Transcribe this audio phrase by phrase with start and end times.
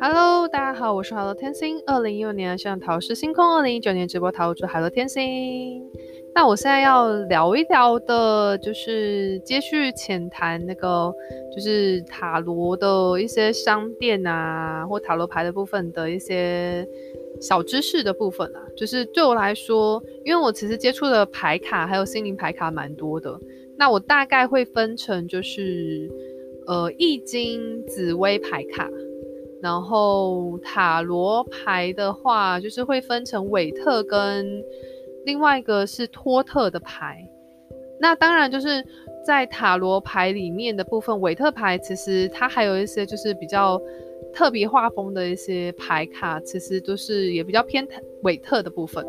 [0.00, 1.82] Hello，大家好，我是海洛天星。
[1.86, 5.82] 二零一六年向桃是星空，二零一九年直播桃主海洛天星。
[6.32, 11.12] 那我现在要聊一聊的，就是接续浅谈那个，
[11.54, 16.86] 就是塔罗的一些商店啊，或塔罗牌的部分的一些
[17.40, 18.60] 小知识的部分啊。
[18.76, 23.38] 就是对我来说，因为我其实接触的牌卡还有心灵牌卡蛮多的，
[23.76, 26.08] 那我大概会分成就是，
[26.66, 28.88] 呃，易经、紫薇牌卡。
[29.60, 34.64] 然后塔罗牌的话，就是会分成韦特跟
[35.24, 37.26] 另外一个是托特的牌。
[38.00, 38.82] 那当然就是
[39.24, 43.80] 在塔罗牌里面的部分，韦特牌其实它还有一些就是比较
[44.32, 47.86] 特别画风的一些牌卡，其实都是也比较偏
[48.22, 49.06] 韦特的部分。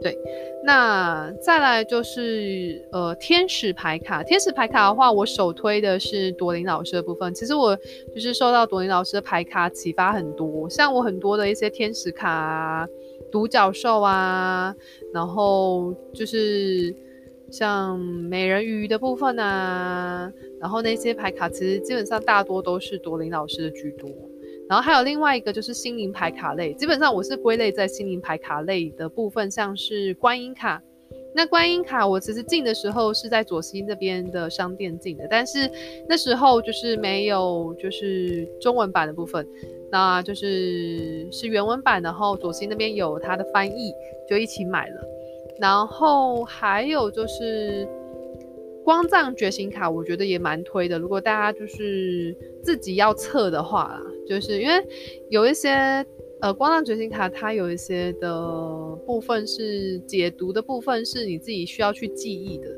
[0.00, 0.18] 对，
[0.64, 7.32] 那再来就是呃天使牌卡，天使牌卡的话，我首推的是朵琳老师的部分。
[7.32, 7.76] 其实我
[8.12, 12.88] 就是受到朵琳老师的牌卡启发很多，像我很多的一些天使卡啊、
[13.32, 14.72] 独角兽啊，
[15.12, 16.94] 然后就是
[17.50, 20.30] 像美人鱼的部分啊，
[20.60, 24.08] 然后那些牌卡其实基本上大多都是朵琳老师的居多。
[24.68, 30.80] 然后还有另外一个就是心灵牌卡类，基本上我是归类在心灵牌卡类的部分，像是观音卡。
[31.34, 35.70] 那观音卡我其实进的时候是在左西那边的商店进的，但是
[36.08, 39.46] 那时候就是没有就是中文版的部分，
[39.90, 43.92] 那就是是原文版，然后左西那边有它的翻译，
[44.28, 45.02] 就一起买了。
[45.58, 47.88] 然后还有就是。
[48.84, 50.98] 光藏觉醒卡，我觉得也蛮推的。
[50.98, 53.96] 如果大家就是自己要测的话，
[54.26, 54.84] 就是因为
[55.30, 56.04] 有一些
[56.42, 58.30] 呃光浪觉醒卡，它有一些的
[59.06, 62.68] 部分是解读的部分，是你自己需要去记忆的。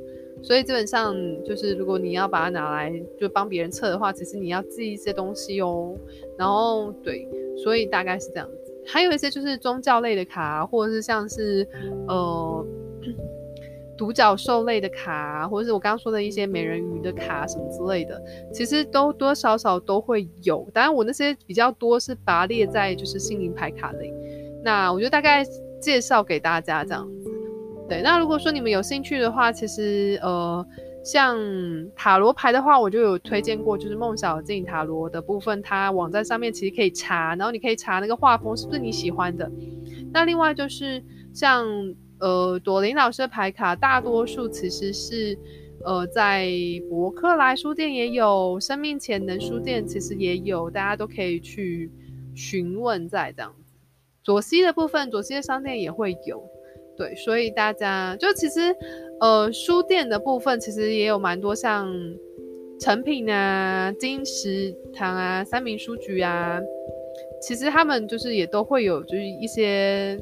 [0.42, 5.96] 所以基本上就是如果你要把它拿来就帮别人测的话，其实你要记一些东西哦。
[6.36, 8.74] 然后对，所以大概是这样子。
[8.86, 11.66] 还有一些就是宗教类的卡，或者是像是
[12.06, 12.66] 呃。
[13.96, 18.20] 独角兽类的卡，或者是我刚刚说的一些美人鱼的卡什么之类的，
[18.52, 20.68] 其实都多多少少都会有。
[20.72, 24.12] 当然，我那些比较多是把它列在就是心灵牌卡类。
[24.62, 25.44] 那我就大概
[25.80, 27.30] 介绍给大家这样子。
[27.88, 30.66] 对，那如果说你们有兴趣的话，其实呃，
[31.04, 31.38] 像
[31.94, 39.50] 塔罗牌的话，我就有推荐过，就是梦小静塔罗的部分，它网站上面其实可以查，然后你可以查那个画风是不是你喜欢的。
[40.12, 41.02] 那另外就是
[41.33, 41.66] 像。
[42.24, 45.39] 呃，朵琳老师的牌卡大多数其实是，
[45.85, 46.48] 呃，在
[46.89, 51.90] 博客来书店也有，生命潜能书店其实也有，大家都可以去
[52.34, 53.74] 询问在这样子。
[54.23, 56.42] 左西的部分，左西的商店也会有，
[56.96, 58.74] 对，所以大家就其实，
[59.20, 61.95] 呃，书店的部分其实也有蛮多，像
[62.80, 66.58] 诚品啊、金石堂啊、三民书局啊，
[67.42, 70.18] 其实他们就是也都会有，就是一些。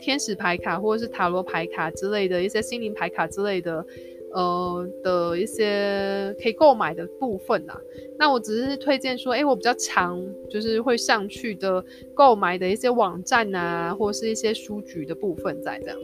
[0.00, 3.84] 天使牌卡或者是塔罗牌卡之类的一些心灵牌卡之类的，
[4.32, 7.80] 呃的一些可以购买的部分啦。
[8.18, 11.84] 那我只是推荐说，诶，我比较常就是会上去的
[12.14, 15.96] 购买的一些网站啊，或是一些书局的部分在这样。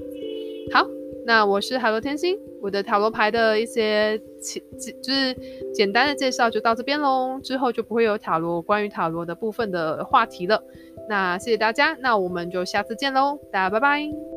[0.73, 0.87] 好，
[1.25, 4.61] 那我是海螺天星，我的塔罗牌的一些简
[5.01, 5.33] 就是
[5.73, 10.61] 简单的介绍就到这边喽，之后就不会有塔罗关于塔罗的部分的话题了。
[11.09, 14.36] 那谢谢大家，那我们就下次见喽，大家拜拜。